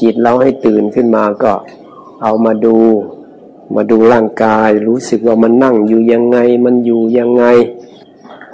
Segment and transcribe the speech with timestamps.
[0.00, 1.52] จิตเราให้ตื่นขึ้นมาก็
[2.22, 2.76] เอามาดู
[3.74, 7.44] มาดูร่างกาย รู้สึกว่ามันนั่งอยู่ยังไง มันอยู่ยังไง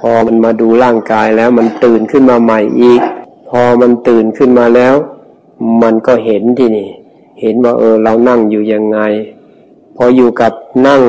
[0.01, 3.03] พอมันมาดูร่างกายแล้วมันตื่นขึ้นมาใหม่อีก
[3.49, 4.95] พอมันตื่นขึ้นมาแล้ว
[5.83, 6.89] มันก็เห็นที่นี่
[7.41, 8.99] เห็นว่าเออเรานั่งอยู่ยังไง
[9.97, 10.53] พออยู่กับ
[10.87, 11.03] นั่ง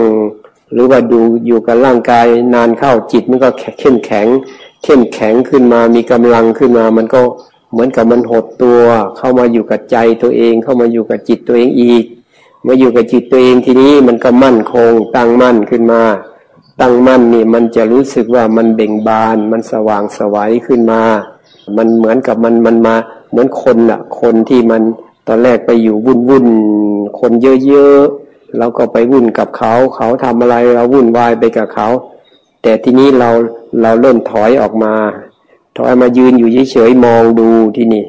[0.73, 4.27] หรือว่าดูอยู่กับร่างกายนานเข้าจิตมันก็เข้มแข็ง
[4.83, 7.21] เข้มแข็งขึ้นมามีกำลังขึ้นมามันก็
[7.73, 8.81] เหมือนกับมันหดตัว
[9.17, 12.03] เข้ามาอยู่กับใจตัวเอง เข้ามาอยู่กับจิตตัวเองอีก
[12.67, 16.01] มาอยู่กับจิตตัวเองทีนี้มันก็มั่นคง ตั้งมั่นขึ้นมา
[16.81, 21.01] ตั้งมั่นนี่มันจะรู้สึกว่ามันเบ่งบาน มันสว่างสวัยขึ้นมา
[21.77, 22.95] มันเหมือนกับมันมันมา
[23.29, 24.81] เหมือนคนอะคนที่มัน
[25.27, 26.47] ตอนแรกไปอยู่วุ่นวุ่น
[27.19, 27.31] คน
[27.67, 31.87] เยอะๆเราก็ไปวุ่นกับเขา เขาทำอะไรเราวุ่นวายไปกับเขา
[32.61, 33.29] แต่ทีนี้เรา
[33.81, 34.93] เราเริ่มถอยออกมา
[35.77, 38.03] ถอยมายืนอยู่เฉยๆมองดูที่นี่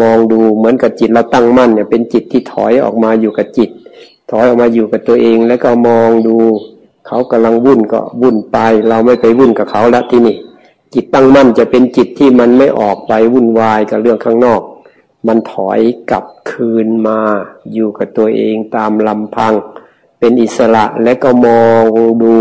[0.00, 3.70] มองดูเหมือนกับจิตเราตั้งมั่นเนี่ยเป็นจิตที่ถอยออกมาอยู่กับจิต
[4.30, 6.36] ถอยออกมาอยู่กับตัวเองแล้วก็มองดู
[7.06, 10.36] เขากำลังวุ่นก็วุ่นไป เราไม่ไปวุ่นกับเขาล้วที่นี่
[10.94, 14.60] จิตตั้งมั่นจะเป็นจิตที่มันไม่ออกไปวุ่นวายกับเรื่องข้างนอก
[15.26, 17.18] มันถอยกลับคืนมา
[17.72, 19.52] อยู่กับตัวเองตามลำพัง
[20.18, 21.82] เป็นอิสระและก็มอง
[22.22, 22.34] ดู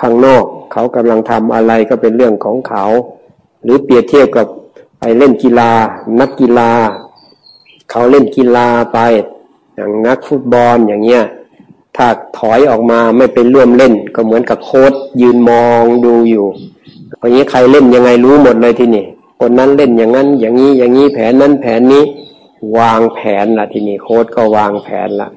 [0.00, 2.84] ข้างนอก เขากำลังทำอะไรก็เป็นเรื่องของเขา
[3.66, 4.46] หรือเปรียบเทียบกับ
[5.00, 5.70] ไปเล่นกีฬา
[6.20, 6.70] นักกีฬา
[7.90, 8.98] เขาเล่นกีฬาไป
[9.74, 11.22] อย่างนักฟุตบอลอย่างเงี้ย
[11.96, 12.06] ถ้า
[12.38, 16.46] ถอยออกมาไม่ไปร่วมเล่น ก็เหมือนกับโค้ดยืนมองดูอยู่
[17.18, 19.04] อย่างนี้ใครเล่นยังไงรู้หมดเลยที่นี่
[19.40, 22.04] คนนั้นเล่นอย่างนั้น อย่างนี้อย่างนี้แผนนั้นแผนนี้
[22.78, 25.28] วางแผนละทีนี้โค้ดก็วางแผนละ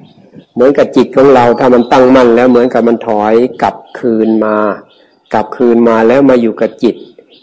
[0.54, 4.56] เหมือนกับจิตของเราถ้ามันตั้งมั่นแล้วเหมือนกับมันถอยกลับคืนมา
[5.34, 6.94] กลับคืนมาแล้วมาอยู่กับจิต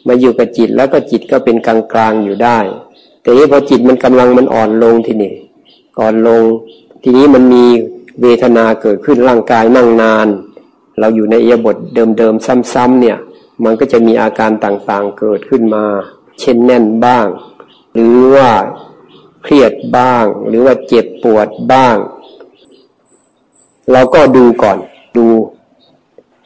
[0.08, 2.58] มาอยู่กับจิตแล้วก็จิตก็เป็นกลางกลางอยู่ได้
[3.22, 5.34] แต่นี้พอจิตมันกำลังมันอ่อนลงทีนี้
[6.00, 6.44] ก่อนลง
[7.04, 7.66] ทีนี้มันมี
[8.22, 10.28] เวทนาเกิดขึ้นร่างกายนั่งนาน
[11.00, 11.78] เราอยู่ในเอียบท
[12.18, 13.18] เดิมๆซ้ำๆเนี่ย
[13.64, 15.86] มันก็จะมีอาการต่างๆเกิดขึ้นมา
[16.40, 17.26] เช่นแน่นบ้าง
[17.94, 18.50] หรือว่า
[19.44, 21.96] เครียดบ้าง หรือว่าเจ็บปวดบ้าง
[23.92, 24.78] เราก็ดูก่อน
[25.18, 25.26] ดู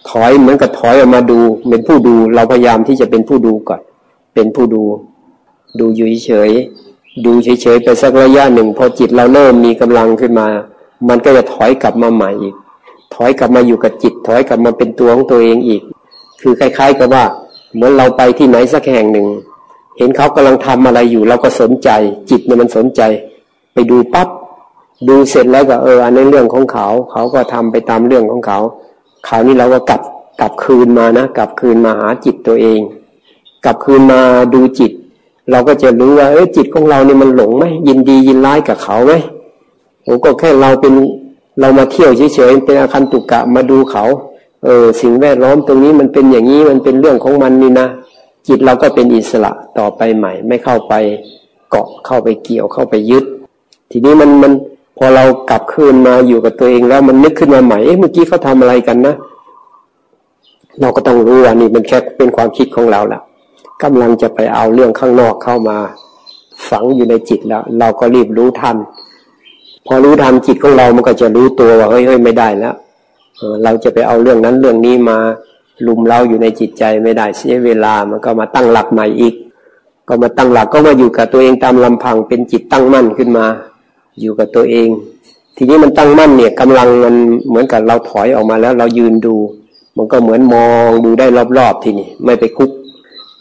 [0.09, 1.39] ถอยเหมือนกับถอยออกมาดู
[1.69, 3.81] เป็นผู้ดูเราพยายามที่จะเป็นผู้ดูก่อน
[4.35, 4.83] เป็นผู้ดู
[5.79, 6.51] ดูอยู่เฉย
[7.25, 10.47] ดูเฉยๆไปสักระยะหนึ่ง พอจิตเราเริ่มมีกำลังขึ้นมา
[11.09, 12.55] มันก็จะถอยกลับมาใหม่อีก
[13.15, 15.81] ถอยกลับมาอยู่กับจิต ถอยกลับมาเป็นตัวของตัวเองอีก
[16.41, 17.23] คือคล้าย ๆ กับว่า
[17.73, 19.27] เหมือนเราไปที่ไหนสักแห่งหนึ่ง
[19.97, 21.89] เห็นเขากำลังทำอะไรอยู่เราก็สนใจ
[22.29, 23.01] จิตเนี่ยมันสนใจ
[23.73, 24.27] ไปดูปับ๊บ
[25.07, 28.59] ดูเสร็จแล้วก็เอออันนี้เรื่องของเขา เขาก็ทำไปตามเรื่องของเขา
[29.27, 30.01] คราวนี้เราก็กลับ
[30.39, 32.79] กลับคืนมานะกลับคืนมาหาจิตตัวเอง
[33.65, 34.19] กลับคืนมา
[34.53, 34.91] ดูจิต
[35.51, 39.13] เราก็จะรู้ว่าเออจิตของเราเนี่ยมันหลงไหมยินดียินร้ายกับเขาไหม
[40.03, 40.93] โอ้ก็แค่เราเป็น
[41.59, 44.03] เรามาเที่ยวเฉยๆเป็นอาคันตุกกะมาดูเขา
[44.65, 47.87] เออสิ่งแวดล้อมตรงนี้มันเป็นอย่างนี้มันเป็นเรื่องของมันนี่นะ
[48.47, 50.93] จิตเราก็เป็นอิสระต่อไปใหม่ ไม่เข้าไป
[51.69, 53.25] เกาะเข้าไปเกี่ยวเข้าไปยึด
[53.91, 54.51] ทีนี้มันมัน
[55.03, 59.15] อเรากลับคืนมาอยู่กับตัวเองแล้วมันนึกขึ้นมาใหม่เอ๊ะเมื่อกี้เขาทำอะไรกันนะ
[60.81, 63.21] เราก็ต้องรู้ว่านี่มันแค่เป็นความคิดของเราละ
[63.83, 65.77] กำลังจะไปเอาเรื่องข้างนอกเข้ามา
[66.69, 68.77] ฝังอยู่ในจิตแล้ว เราก็รีบรู้ทัน
[69.85, 72.75] พอรู้ทันจิตของเรามันก็จะรู้ตัวว่าเฮ้ยไม่ได้แล้ว
[73.63, 75.17] เราจะไปเอาเรื่องนั้นเรื่องนี้มา
[75.87, 79.35] ลุมเราอยู่ในจิตใจไม่ได้เสียเวลามันก็มาตั้งหลักใหม่อีก
[80.07, 83.45] ก็มาตั้งหลักก็มาอยู่กับตัวเองตามลำพังเป็นจิตตั้งมั่นขึ้นมา
[84.19, 84.89] อยู่กับตัวเอง
[85.55, 87.15] ทีนี้มันตั้งมั่นเนี่ยกำลังมัน
[87.47, 89.35] เหมือนกับเราถอยออกมาแล้วเรายืนดู
[89.97, 91.27] มันก็เหมือนมองดูได้
[91.57, 92.71] รอบๆทีนี้ไม่ไปคุก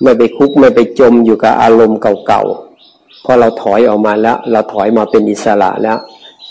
[0.02, 5.98] ไม่ไปคุกไม่ไปจมอยู่กับอารมณ์เก่าๆพอเราถอยออกมาแล้ว เราถอยมาเป็นอิสระแล้ว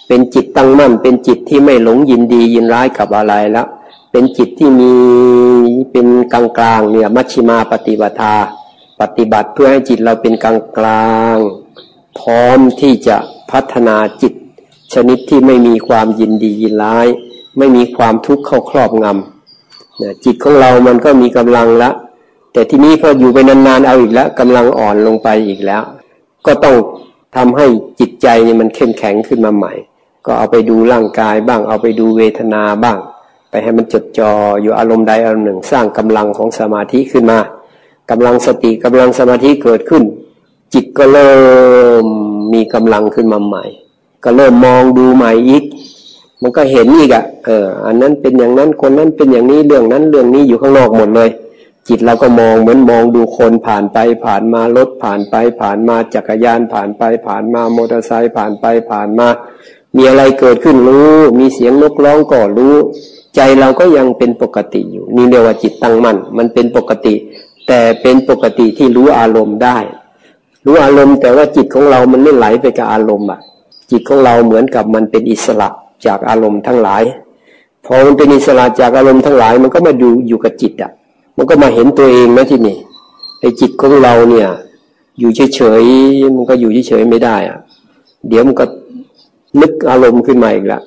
[0.07, 3.67] เป็นจิตตั้งมั่น เป็นจิตที่ไม่หลงยินดียินร้ายกับอะไรแล้ว
[4.11, 4.93] เป็นจิตที่มี
[5.91, 8.37] เป็นกลางกลางเนี่ยมัชชิมาปฏิบัติ
[9.01, 11.37] ปฏิบัติเพื่อให้จิตเราเป็นกลางกลาง
[12.19, 13.17] พร้อมที่จะ
[13.51, 14.33] พัฒนาจิต
[14.93, 17.07] ชนิดที่ไม่มีความยินดียินร้าย
[17.57, 21.89] ไม่มีความทุกข์เข้าครอบงำจิตของเรามันก็มีกำลังละ
[22.53, 25.83] แต่ที่นี้พออยู่ไปนานๆเอาอีกแล้วกำลังอ่อนลงไปอีกแล้ว
[26.45, 26.75] ก็ต้อง
[27.35, 27.65] ทำให้
[27.99, 29.73] จิตใจนี่มันเข้มแข็งขึ้นมาใหม่
[30.25, 32.97] ก็เอาไปดูร่างกายบ้าง เอาไปดูเวทนาบ้าง
[33.51, 37.39] ไปให้มันจดจ่ออยู่อารมณ์ใดอารมณ์หนึ่ง สร้างกำลังของสมาธิขึ้นมา
[38.11, 40.03] กำลังสติกำลังสมาธิเกิดขึ้น
[40.73, 41.33] จิตก็เริ่
[42.03, 42.05] ม
[42.53, 43.65] มีกำลังขึ้นมาใหม่
[44.23, 45.63] ก็เริ่มมองดูใหม่อีก
[46.41, 51.29] มันก็เห็นอีกอะ่ะเออ อันนั้นเป็นอย่างนั้นคนนั้นเป็นอย่างนี้เรื่องนั้นเรื่องนี้อยู่ข้างนอกหมดเลย
[51.87, 59.27] จิตเราก็มองเหมือนมองดูคนผ่านไปผ่านมารถผ่านไป ผ่านมาจักรยานผ่านไป ผ่านมามอเตอร์ไซค์ผ่านไปผ่านมา
[59.95, 62.75] มีอะไรเกิดขึ้นรู้ มีเสียงนกร้องก็รู้
[63.35, 67.15] ใจเราก็ยังเป็นปกติอยู่ นี่เรียกว่าจิตตั้งมั่นมันเป็นปกติ
[67.67, 69.77] แต่เป็นปกติที่รู้อารมณ์ได้
[70.65, 73.39] รู้อารมณ์แต่ว่าจิตของเรามันไม่ไหลไปกับอารมณ์อะ
[73.91, 75.69] จิตของเราเหมือนกับมันเป็นอิสระ
[76.05, 77.03] จากอารมณ์ทั้งหลาย
[77.85, 80.91] พอมันเป็นอิสระจากอารมณ์ทั้งหลาย มันก็มาดูอยู่กับจิตอะ
[81.37, 82.77] มันก็มาเห็นตัวเองนะที่นี่
[83.39, 84.47] ไอ้จิตของเราเนี่ย
[85.19, 87.57] อยู่เฉยๆมันก็อยู่เฉยๆไม่ได้อะ
[88.29, 88.65] เดี๋ยวมันก็
[89.61, 90.79] นึกอารมณ์ขึ้นมาอีกละ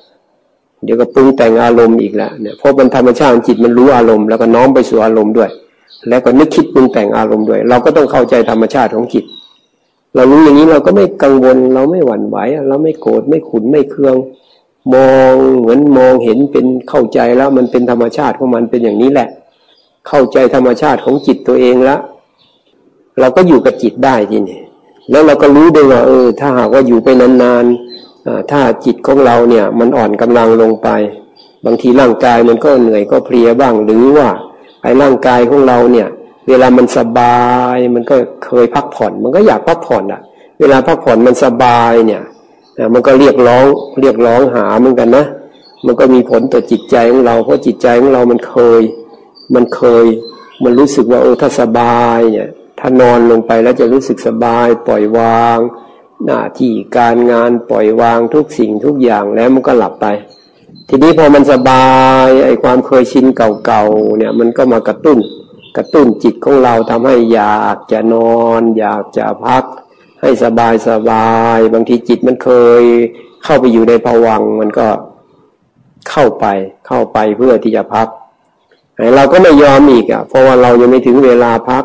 [0.83, 5.49] เดี๋ยวก็ปรุงแต่งอารมณ์อีกล้วเนี่ยเพราะมันธรรมชาติจิตมันรู้อารมณ์แล้วก็น้อมไปสู่อารมณ์ด้วย
[6.09, 9.25] แล้วก็นึกคิดปรุงแต่งอารมณ์ด้วย เราก็ต้องเข้าใจธรรมชาติของจิต
[10.15, 12.37] เรารู้อย่างนี้เราก็ไม่กังวล เราไม่หวั่นไหว
[12.67, 14.15] เราไม่โกรธไม่ขุนไม่เคือง
[14.93, 19.27] มองเหมือนมองเห็นเป็นเข้าใจแล้วมันเป็นธรรมชาติของมันเป็นอย่างนี้แหละ
[20.07, 21.99] เข้าใจธรรมชาติของจิตตัวเองแล้ว
[23.19, 24.59] เราก็อยู่กับจิตได้ทีนี้
[25.11, 30.89] แล้วเราก็รู้ด้วยว่าเออ ถ้าหากว่าอยู่ไปนานๆถ้าจิตของเราเนี่ย มันอ่อนกำลังลงไป
[31.65, 34.29] บางทีร่างกายมันก็เหนื่อยก็เพลียบ้างหรือว่า
[34.83, 36.07] ไอ้ร่างกายของเราเนี่ย
[36.49, 37.41] เวลามันสบา
[37.75, 40.21] ยมันก็เคยพักผ่อน มันก็อยากพักผ่อนอะ
[40.59, 42.21] เวลาพักผ่อนมันสบายเนี่ย
[42.93, 43.65] มันก็เรียกร้อง
[44.01, 45.25] เรียกร้องหาเหมือนกันนะ
[45.85, 48.81] มันก็มีผลต่อจิตใจของเราเพราะจิตใจของเรามันเคย
[49.55, 50.05] มันเคย
[50.63, 52.49] มันรู้สึกว่าโอ้ถ้าสบายเนี่ย
[52.79, 55.59] ถ้านอนลงไปแล้วจะรู้สึกสบาย ปล่อยวาง
[56.25, 60.07] หน้าที่การงานปล่อยวางทุกสิ่งทุกอย่างแล้วมันก็หลับไป
[60.89, 61.87] ทีนี้พอมันสบา
[62.25, 65.19] ยไอ้ความเคยชินเก่าๆเนี่ย มันก็มากระตุ้น
[65.77, 69.63] กระตุ้นจิตของเราทำให้อยากจะนอน อยากจะพัก
[70.21, 72.49] ให้สบายสบาย บางทีจิตมันเค
[72.81, 72.83] ย
[73.43, 74.87] เข้าไปอยู่ในภวังมันก็
[76.09, 76.45] เข้าไป
[76.87, 78.07] เข้าไปเพื่อที่จะพัก
[79.15, 81.83] เราก็ไม่ยอมอีกอะ เพราะว่าเรายังไม่ถึงเวลาพัก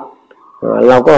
[0.89, 1.17] เราก็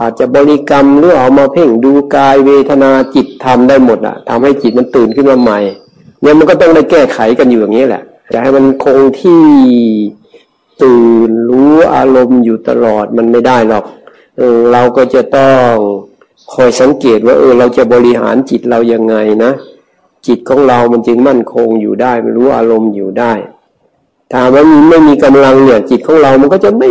[0.00, 5.58] อาจจะบริกรรมหรือเอามาเพ่งดูกายเวทนาจิตทำได้หมดอะทำให้จิตมันตื่นขึ้นมาใหม่
[6.20, 8.02] เนี่ยมันก็ต้องได้แก้ไขกันอยู่อย่างนี้แหละ
[8.32, 9.42] จะให้มันคงที่
[10.82, 13.84] ตื่นรู้อารมณ์อยู่ตลอดมันไม่ได้หรอก
[14.38, 15.72] เออเราก็จะต้อง
[16.54, 19.52] คอยสังเกตว่าเออเราจะบริหารจิตเรายังไงนะ
[20.26, 23.32] จิตของเรามันจึงมั่นคงอยู่ได้มันรู้อารมณ์อยู่ได้
[24.32, 26.90] ถ้ามันไม่มีกำลังเนี่ย จิตของเรามันก็จะไม่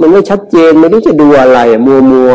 [0.00, 2.32] มันไม่ชัดเจนไม่รู้จะดูอะไรมัวมัว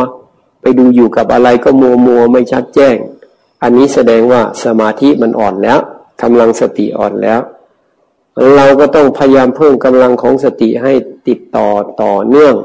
[0.61, 2.95] ไปดูอยู่กับอะไรก็มัวมัวไม่ชัดแจ้ง
[3.63, 5.79] อันนี้แสดงว่าสมาธิมันอ่อนแล้ว
[6.21, 7.39] กำลังสติอ่อนแล้ว
[8.55, 10.93] เราก็ต้องพยายามเพิ่มกำลังของสติให้
[11.27, 11.67] ติดต่อ
[12.01, 12.55] ต่อเนื่อง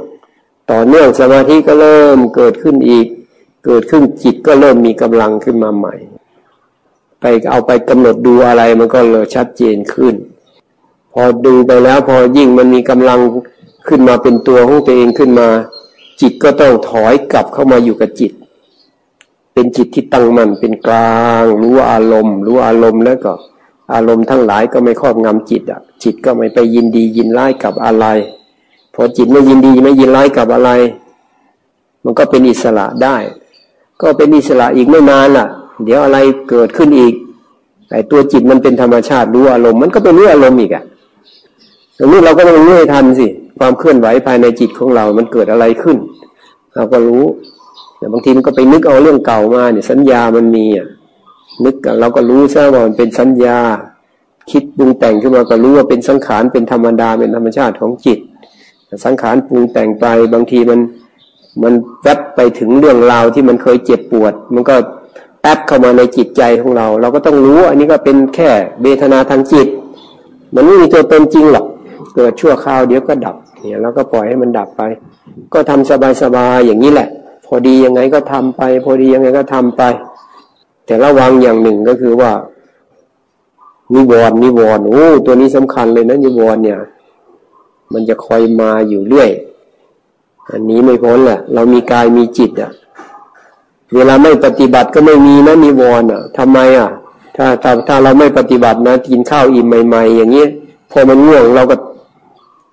[0.70, 3.06] ต่อเนื่องสมาธิก็เริ่มเกิดขึ้นอีก
[3.66, 5.94] เกิดขึ้นจิตก็เริ่มมีกำลังขึ้นมาใหม่
[7.20, 10.14] ไปเอาไปกำหนดดูอะไรมันก็เลยชัดเจนขึ้น
[11.12, 13.20] พอดูไปแล้วพอยิ่งมันมีกำลัง
[13.88, 15.48] ขึ้นมาเป็นตัวของตัวเองขึ้นมา
[16.20, 18.32] จิตก็ต้องถอยกลับเข้ามาอยู่กับจิต
[19.54, 23.32] เป็นจิตที่ตั้งมั่นเป็นกลาง รู้อารมณ์ รู้อารมณ์แล้วก็
[23.92, 28.06] อารมณ์ทั้งหลายก็ไม่ครอบงำจิตอะ จิตก็ไม่ไปยินดียินร้ายกับอะไร
[28.94, 30.70] พอจิตไม่ยินดีไม่ยินร้ายกับอะไร
[32.04, 33.16] มันก็เป็นอิสระได้
[34.02, 35.46] ก็เป็นอิสระอีกไม่นานล่ะ
[35.84, 36.18] เดี๋ยวอะไร
[36.50, 37.14] เกิดขึ้นอีก
[37.88, 40.84] แต่ตัวจิตมันเป็นธรรมชาติรู้อารมณ์มันก็เป็นรู้อารมณ์อีกอะ
[41.98, 43.26] อันนี้เราก็ต้องรู้ให้ทันสิ
[43.58, 45.96] ความเคลื่อนไหวภายในจิตของเรามันเกิดอะไรขึ้น
[46.74, 47.24] เราก็รู้
[47.98, 50.86] แต่บางทีมันก็ไปนึกเอาเรื่องเก่ามาเนี่ยสัญญามันมีอะ
[51.64, 53.58] นึกเราก็รู้ซะว่ามันเป็นสัญญา
[54.50, 58.18] คิดปรุงแต่งขึ้นมาก็รู้ว่าเป็นสังขารเป็นธรรมดาเป็นธรรมชาติของจิต
[59.04, 60.80] สังขารปรุงแต่งไปบางทีมัน
[61.62, 64.74] มันแวบไปถึงเรื่องราวที่มันเคยเจ็บปวด มันก็
[65.42, 68.50] แอบเข้ามาในจิตใจของเรา เราก็ต้องรู้อันนี้ก็เป็นแค่
[68.82, 69.68] เบทนาทางจิต
[70.54, 71.66] มันไม่มีตัวเป็นจริงหรอก
[72.14, 74.82] เกิดชั่วคราวเดี๋ยวก็ดับเนี่ยแล้วก็ปล่อยให้มันดับไป
[75.54, 75.90] ก็ทำ
[76.22, 77.08] สบายๆอย่างนี้แหละ
[77.46, 79.82] พอดียังไงก็ทำไป พอดียังไงก็ทำไป
[80.86, 82.32] แต่ระวังอย่างหนึ่งก็คือว่า
[83.94, 86.78] นิวรณ์นิวรณ์โอ้ตัวนี้สำคัญเลยนะนิวรณ์เนี่ย
[87.92, 89.30] มันจะคอยมาอยู่เรื่อย
[90.50, 92.70] อันนี้ไม่พ้นแหละเรามีกายมีจิตอะ
[93.94, 96.90] เวลาไม่ปฏิบัติก็ไม่มีนะนิวรณ์อะทำไมอะ
[97.36, 100.48] ถ้าถ้าถ้าเราไม่ปฏิบัตินะกินข้าวอิ่มใหม่ ๆ อย่างเงี้ย
[100.90, 101.76] พอมันง่วงเราก็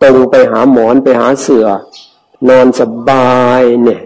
[0.01, 1.67] ตรงไปหาหมอนไปหาเสือ
[2.49, 4.01] นอนสบายเนี่ย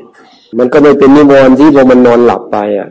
[0.57, 2.89] มันก็ไม่เป็นนิวรณ์ที่พอมันนอนหลับไปอะ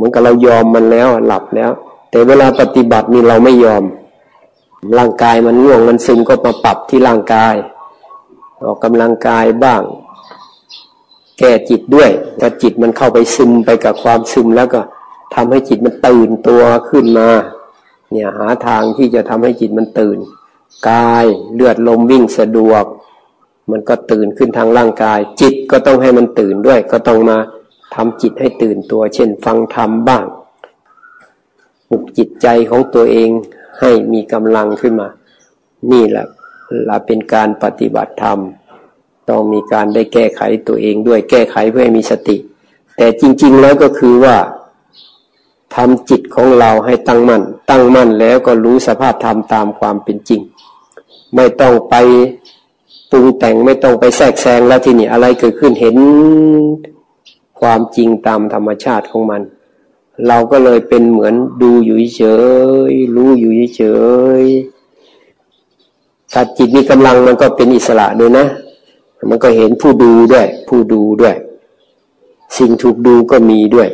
[0.00, 1.70] มือนกับเรายอมมันแล้วหลับแล้ว
[2.10, 3.82] แต่เวลาปฏิบัตินี่เราไม่ยอม
[4.98, 7.54] ร่างกายมันง่วงมันซึมก็มาปรับที่ร่างกาย
[8.64, 9.82] ออกกำลังกายบ้าง
[11.38, 14.80] แก้จิตด้วยถ้าจิตมันเข้าไปซึมไปกับความซึมแล้วก็
[15.34, 17.28] ทำให้จิตมันตื่นตัวขึ้นมา
[18.10, 20.18] เนี่ยหาทางที่จะทำให้จิตมันตื่น
[20.90, 22.84] กายเลือดลมวิ่งสะดวก
[23.70, 27.38] มันก็ตื่นขึ้นทางร่างกาย จิตก็ต้องให้มันตื่นด้วย ก็ต้องมา
[27.94, 30.24] ทำจิตให้ตื่นตัว เช่น ฟังธรรมบ้าง
[31.88, 33.30] ปลุกจิตใจของตัวเอง
[33.80, 35.08] ให้มีกำลังขึ้นมา
[35.92, 36.26] นี่แหละ
[36.86, 38.38] เราเป็นการปฏิบัติธรรม
[39.28, 42.36] ต้องมีการได้แก้ไขตัวเองด้วยแก้ไขเพื่อให้มีสติ
[42.96, 44.36] แต่จริง ๆ แล้วก็คือว่า
[45.74, 50.40] ทำจิตของเราให้ตั้งมัน่น ตั้งมั่นแล้วก็รู้สภาพธรรมตามความเป็นจริง
[51.34, 51.94] ไม่ต้องไป
[53.10, 55.96] ปรุงแต่งไม่ต้องไปแทรกแซงแล้วทีนี้อะไรเกิดขึ้นเห็น
[57.60, 59.42] ความจริงตามธรรมชาติของมัน
[60.28, 62.22] เราก็เลยเป็นเหมือนดูอยู่เฉ
[62.90, 63.82] ยรู้อยู่เฉ
[64.42, 64.44] ย
[66.32, 68.46] ถ้าจิตมีกำลังมันก็เป็นอิสระด้วยนะ
[69.30, 71.34] มันก็เห็นผู้ดูด้วย ผู้ดูด้วย
[72.58, 73.88] สิ่งถูกดูก็มีด้วย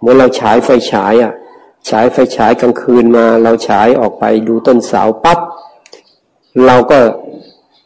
[0.00, 1.32] เมื่อเราฉายไฟฉายอะ
[1.88, 5.38] ฉายไฟฉายกลางคืนมาเราฉายออกไปดูต้นเสาปั๊บ
[6.66, 6.98] เราก็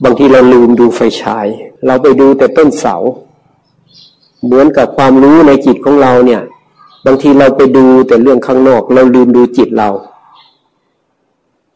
[0.05, 1.47] บางทีเราลืมดูไฟฉาย
[1.87, 2.97] เราไปดูแต่ต้นเสา
[4.44, 6.42] เหมือนกับความรู้ในจิตของเราเนี่ย
[7.06, 9.88] บางทีเราไปดูแต่เรื่องข้างนอก เราลืมดูจิตเรา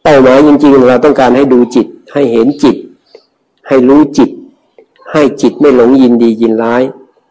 [0.03, 2.77] เป้าหมายจริง ๆ เราต้องการให้ดูจิต ให้เห็นจิต
[3.69, 4.31] ให้รู้จิต
[5.13, 6.83] ให้จิตไม่หลงยินดียินร้าย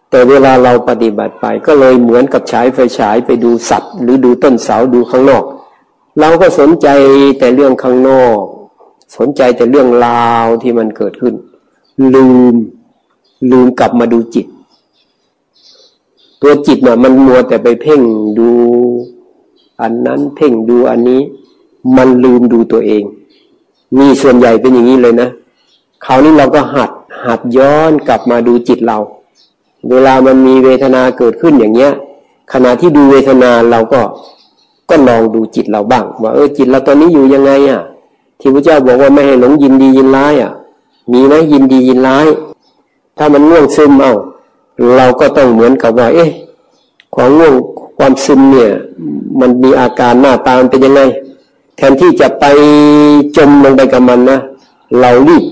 [0.10, 5.44] แต่เวลาเราปฏิบัติไปก็เลยเหมือนกับฉายไฟฉายไปดูสัตว์ หรือดูต้นเสาดูข้างนอก
[6.20, 6.88] เราก็สนใจ
[7.39, 8.41] แต่เรื่องข้างนอก
[9.17, 11.34] สนใจแต่เรื่องราวที่มันเกิดขึ้น
[12.15, 12.56] ลืม
[13.51, 14.46] ลืมกลับมาดูจิต
[16.41, 18.01] ตัวจิตน่ะมันมัวแต่ไปเพ่ง
[18.39, 18.50] ดู
[19.82, 21.22] อันนั้นเพ่งดูอันนี้
[21.98, 23.03] มันลืมดูตัวเอง
[23.98, 25.29] มีส่วนใหญ่เป็นอย่างนี้เลยนะ
[26.06, 26.91] คราวนี้เราก็หัด
[27.25, 28.98] หัดย้อนกลับมาดูจิตเรา
[29.89, 31.91] เวลามันมีเวทนาเกิดขึ้นอย่างเงี้ย
[32.53, 34.01] ขณะที่ดูเวทนาเราก็
[34.89, 37.82] ก็ลองดูจิตเราบ้างว่าเออจิตเราตอนนี้อยู่ยังไงอะ
[38.39, 40.51] ที่พระเจ้าบอกว่าไม่ให้หลงยินดียินร้ายอะ
[41.12, 42.27] มีไหมยินดียินร้าย
[43.17, 44.13] ถ้ามันง่วงซึมเอ้า
[44.96, 46.30] เราก็ต้องเหมือนกับว่า เอ๊ะ
[47.16, 47.54] ความง่วง
[47.98, 48.72] ความซึมเนี่ย
[49.40, 51.02] มันมีอาการหน้าตาเป็นยังไง
[51.78, 52.46] แทนที่จะไป
[53.38, 54.40] จมลงไปกับมันนะ
[55.00, 55.44] เรารีบ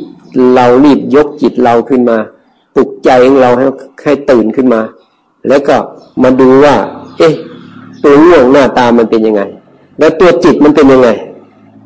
[0.56, 2.18] เรารีบยกจิตเราขึ้นมา
[2.76, 3.66] ปลุกใจของเราให้
[4.04, 4.82] ให้ตื่นขึ้นมา
[5.48, 5.76] แล้วก็
[6.24, 6.76] มาดูว่า
[7.18, 7.34] เอ๊ะ
[8.04, 9.42] ตัวง่วงหน้าตามันเป็นยังไง
[10.00, 11.10] แล้วตัวจิตมันเป็นยังไง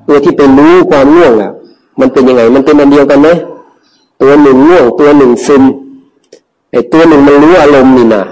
[0.08, 1.51] ตัวที่เป็นรู้ความง่วงอะ
[2.00, 3.29] มันเป็นยังไง มันเป็นอันเดียวกันไหม
[4.22, 5.63] ตัวหนึ่งง่วง ตัวหนึ่งซึม
[6.71, 8.23] ไอ้ตัวหนึ่งมันรู้อารมณ์นี่นะ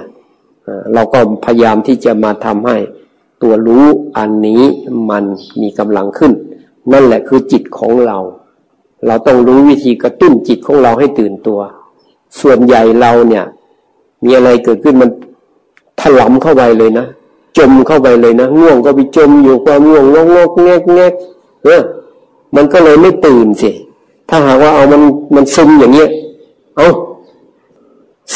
[0.94, 2.78] เราก็พยายามที่จะมาทำให้
[3.42, 3.86] ตัวรู้
[4.18, 4.64] อันนี้
[5.10, 5.24] มัน
[5.62, 6.32] มีกำลังขึ้น
[6.92, 8.18] นั่นแหละคือจิตของเรา
[9.08, 11.60] เราต้องรู้วิธีกระตุ้นจิตของเราให้ตื่นตัว
[12.40, 13.46] ส่วนใหญ่เราเนี่ย
[14.24, 15.10] มีอะไรเกิดขึ้นมัน
[16.00, 17.08] ถลำเข้าไปเลยนะ
[17.58, 21.14] จมเข้าไปเลยนะง่วงก็ไปจมอยู่ความง่วงงงงแงกแงก
[21.64, 21.82] เออ
[22.56, 23.72] มันก็เลยไม่ตื่นสิ
[24.30, 25.02] ถ้าหากว่าเอามัน
[25.36, 26.10] มันซึมอย่างเงี้ย
[26.78, 26.88] เอา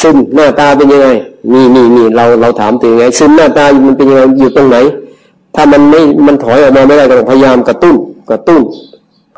[0.00, 1.08] ซึมหน้าตาเป็นยังไง
[1.52, 4.76] นี่นี่นี่เราเราถามตัวยังไงซึมหน้าตามันเป็นยังไงอยู่ตรงไหน
[5.54, 7.96] ถ้ามันไม่มันถอยออกมาไม่ได้ก็ต้องพยายามกระตุ้น
[8.30, 8.62] กระตุ้น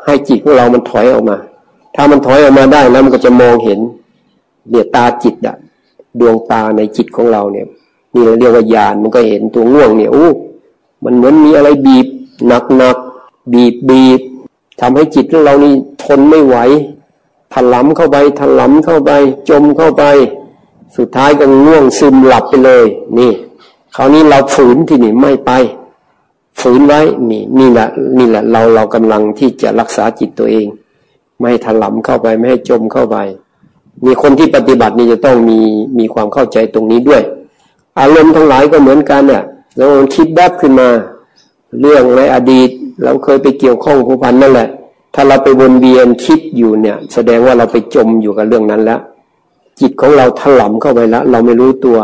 [0.05, 1.37] ให้จิตของเรามันถอยออกมา
[1.95, 3.79] ถ้ามันถอยออกมาได้แล้วมันก็จะมองเห็น
[4.69, 5.55] เนี่ยตาจิตอะ
[6.19, 7.65] ดวงตาในจิตของเราเนี่ย
[8.13, 10.27] นี่เราเรียกว่าญาณมันก็เห็นตัวง่วงเนี่ยโอ้
[11.03, 12.07] มันเหมือนมีอะไรบีบ
[12.47, 12.97] หนักหนัก
[13.53, 14.21] บีบบีบ
[14.79, 16.57] ทำให้จิตของเรานี่ทนไม่ไหว
[17.53, 19.11] ถลำเข้าไปถลำเข้าไป
[19.49, 20.03] จมเข้าไป
[20.97, 22.85] สุดท้ายก็ง่วงซึมหลับไปเลย
[23.19, 23.31] นี่
[23.95, 25.51] คราวนี้เราฝืนที่นี่ไม่ไป
[26.61, 27.87] ฝืนไว้นี่นี่แหละ
[28.17, 30.67] นี่แหละเราเรากำลังที่จะรักษาจิตตัวเอง
[31.39, 33.17] ไม่ถลำเข้าไปไม่ให้จมเข้าไป
[34.05, 35.59] มีคนที่ปฏิบัตินี่จะต้องมี
[35.99, 37.21] มีความเข้าใจตรงนี้ด้วย
[37.99, 39.43] อารมณ์ทั้งหลายก็เหมือนกันเนี่ย
[39.77, 39.85] เรา
[40.15, 40.89] คิดแบบขึ้นมา
[41.81, 42.69] เรื่องในอดีต
[43.03, 44.69] เราเคยไปเกี่ยวข้องผูกพันนั่นแหละ
[45.13, 48.99] ถ้าเราไปวนเวียนคิดอยู่เนี่ย แสดงว่าเราไปจมอยู่กับเรื่องนั้นแล้ว
[49.79, 51.97] จิตของเราถลำเข้าไปแล้วเราไม่รู้ตัว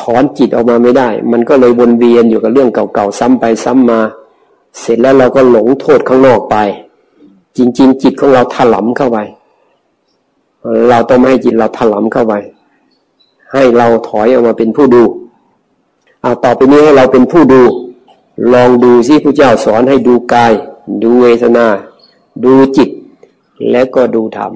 [0.00, 4.00] ถอนจิตออกมาไม่ได้ มันก็เลยวนเวียนอยู่กับเรื่องเก่าๆซ้ำไปซ้ำมา
[4.80, 6.56] เสร็จแล้วเราก็หลงโทษข้างนอกไป
[7.56, 9.18] จริง ๆ จิตของเราถลำเข้าไป
[10.88, 12.34] เราต้องไม่ให้จิตเราถลำเข้าไป
[13.52, 15.02] ให้เราถอยออกมาเป็นผู้ดู
[16.22, 17.62] เอาต่อไปนี้ให้เราเป็นผู้ดู
[18.52, 20.52] ลองดูสิพระเจ้าสอนให้ดูกาย
[21.02, 21.66] ดูเวทนา
[22.44, 22.88] ดูจิต
[23.70, 24.52] และก็ดูธรรม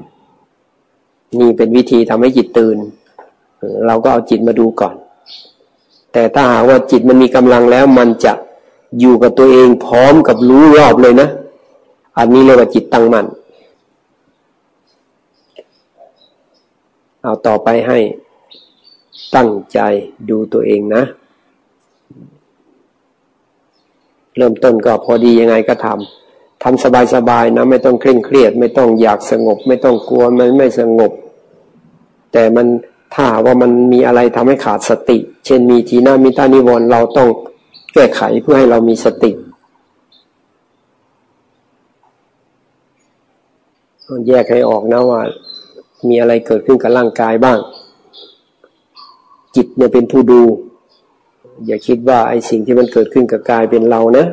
[1.39, 2.77] นี่เป็นวิธีทำให้จิตตื่น
[3.87, 4.95] เราก็เอาจิตมาดูก่อน
[6.13, 8.33] แต่ถ้าหากว่าจิตมันมีกำลังแล้วมันจะ
[8.99, 11.29] อยู่กับตัวเองพร้อมกับรู้รอบเลยนะ
[12.17, 13.25] อันนี้เรียกว่าจิตตั้งมัน่น
[17.21, 17.97] เอาต่อไปให้
[19.35, 19.79] ตั้งใจ
[20.29, 21.03] ดูตัวเองนะ
[24.37, 26.24] เริ่มต้นก็พอดียังไงก็ทำ
[26.63, 26.83] ทำ
[27.15, 31.11] สบายๆนะไม่ต้องเคร่งเครียด ไม่ต้องอยากสงบ ไม่ต้องกลัวมันไม่สงบ
[32.33, 32.67] แต่มัน
[33.13, 37.27] ถ้าว่ามันมีอะไรทำให้ขาดสติ เช่นมีทีหน้ามิตานิวรเราต้อง
[37.93, 39.31] แก้ไขเพื่อให้เรามีสติ
[44.27, 45.21] แยกให้ออกนะว่า
[46.07, 47.57] มีอะไรเกิดขึ้นกับร่างกายบ้าง
[49.55, 50.41] จิตเนี่ยเป็นผู้ดู
[51.65, 54.25] อย่าคิดว่าไอ้สิ่งที่มันเกิดขึ้นกับกายเป็นเรานะ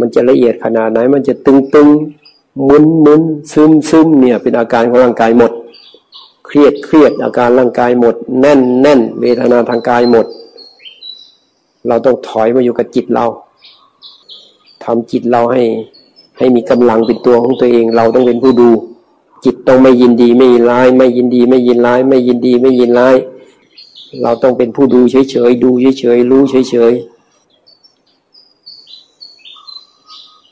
[0.00, 1.88] มันจะละเอียดขนาดไหน มันจะตึงตึง
[2.68, 5.52] มึนมึนซึมซึมเนี่ยเป็นอาการของร่างกายหมด
[6.46, 10.26] เครียดเครียดอาการร่างกายหมด แน่นแน่นเวทนาทางกายหมด
[11.88, 13.26] เราต้องถอยมาอยู่กับจิตเรา
[14.84, 15.62] ทำจิตเราให้
[16.38, 18.70] ให้มีกำลังเป็นตัวของตัวเอง เราต้องเป็นผู้ดู
[19.44, 23.16] จิตต้องไม่ยินดีไม่ยินร้าย ไม่ยินดีไม่ยินร้าย ไม่ยินดีไม่ยินร้าย
[24.22, 27.17] เราต้องเป็นผู้ดูเฉยๆดูเฉยๆรู้เฉยๆ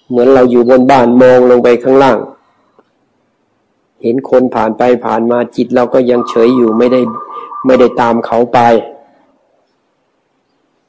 [0.09, 2.19] เหมือนเราอยู่บนบ้านมองลงไปข้างล่าง
[4.03, 7.01] เห็นคนผ่านไปผ่านมาจิตเราก็ยังเฉยอยู่ไม่ได้
[7.67, 8.59] ไม่ได้ตามเขาไป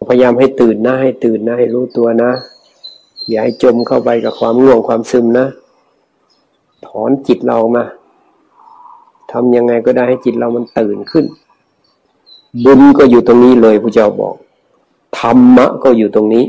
[0.10, 2.32] พยายามให้ตื่นนะให้ตื่นนะให้รู้ตัวนะ
[3.30, 5.46] อย่าให้จมเข้าไปกับความง่วงความซึมนะ
[6.88, 7.84] ถอนจิตเรามา
[9.32, 11.26] ทำยังไงก็ได้ให้จิตเรามันตื่นขึ้น
[12.66, 14.36] บุญก็อยู่ตรงนี้เลยพระเจ้าบอก
[15.20, 16.46] ธรรมะก็อยู่ตรงนี้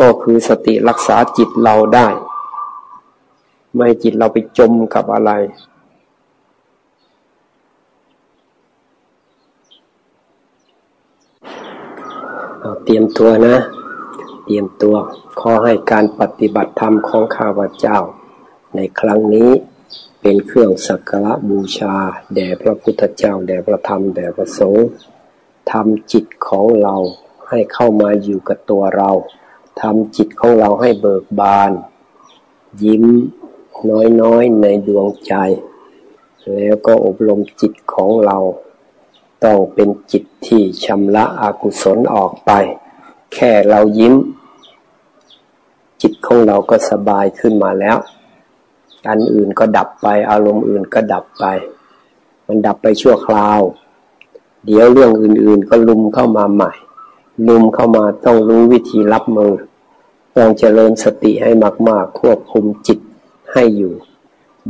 [0.00, 2.08] ก็คือสติรักษาจิตเราได้
[3.76, 5.32] ไม่จิตเราไปจมกับอะไร
[12.84, 13.56] เตรียมตัวนะ
[14.44, 14.96] เตรียมตัว
[15.40, 17.98] ขอให้การปฏิบัติธรรมของข้าพเจ้า
[18.76, 19.50] ในครั้งนี้
[20.20, 21.94] เป็นเครื่องสักการะบูชา
[22.34, 24.88] แด่พระพุทธเจ้า แด่พระธรรม แด่พระสงฆ์
[25.70, 26.96] ทำจิตของเรา
[27.48, 29.10] ให้เข้ามาอยู่กับตัวเรา
[29.80, 31.70] ทำจิตของเราให้เบิกบาน
[32.84, 33.04] ยิ้ม
[34.22, 35.34] น้อยๆในดวงใจ
[36.52, 38.38] แล้วก็อบรมจิตของเรา
[39.44, 42.50] ต้องเป็นจิตที่ชำระอกุศลออกไป
[43.34, 44.14] แค่เรายิ้ม
[46.02, 47.96] จิตของเราก็สบายขึ้นมาแล้ว
[49.08, 51.44] อันอื่นก็ดับไป อารมณ์อื่นก็ดับไป
[52.46, 53.60] มันดับไปชั่วคราว
[54.64, 56.72] เดี๋ยวเรื่องอื่นๆก็ลุมเข้ามาใหม่
[57.48, 59.52] ลุมเข้ามาต้องรู้วิธีรับมือ
[60.36, 61.50] ต้องเจริญสติให้
[61.88, 62.98] มาก ๆ ควบคุมจิต
[63.52, 63.94] ให้อยู่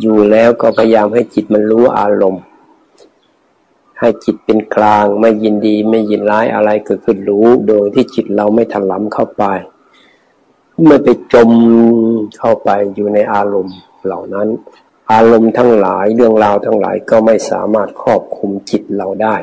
[0.01, 2.43] อยู่แล้วก็พยายามให้จิตมันรู้อารมณ์
[3.99, 9.45] ให้จิตเป็นกลางไม่ยินดีไม่ยินร้ายอะไรเกิดขึ้นรู้ โดยที่จิตเราไม่ถลำเข้าไป
[10.87, 11.51] ไม่ไปจม
[12.39, 14.49] เข้าไปอยู่ในอารมณ์เหล่านั้น
[15.13, 19.37] อารมณ์ทั้งหลายเรื่องราวทั้งหลายก็ไม่สามารถครอบคุมจิตเราได้